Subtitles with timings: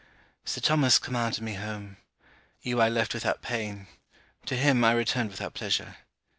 [0.45, 1.97] Sir Thomas commanded me home.
[2.63, 3.85] You I left without pain.
[4.47, 5.97] To him I returned without pleasure.